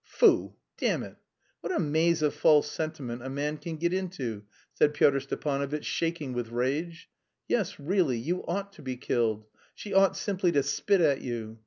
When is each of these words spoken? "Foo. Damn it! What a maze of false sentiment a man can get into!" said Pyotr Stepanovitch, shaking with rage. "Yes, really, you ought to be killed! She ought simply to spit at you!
"Foo. 0.03 0.55
Damn 0.79 1.03
it! 1.03 1.17
What 1.59 1.71
a 1.71 1.79
maze 1.79 2.23
of 2.23 2.33
false 2.33 2.71
sentiment 2.71 3.21
a 3.23 3.29
man 3.29 3.57
can 3.59 3.77
get 3.77 3.93
into!" 3.93 4.41
said 4.73 4.95
Pyotr 4.95 5.19
Stepanovitch, 5.19 5.85
shaking 5.85 6.33
with 6.33 6.49
rage. 6.49 7.07
"Yes, 7.47 7.79
really, 7.79 8.17
you 8.17 8.43
ought 8.47 8.73
to 8.73 8.81
be 8.81 8.97
killed! 8.97 9.45
She 9.75 9.93
ought 9.93 10.17
simply 10.17 10.51
to 10.53 10.63
spit 10.63 11.01
at 11.01 11.21
you! 11.21 11.59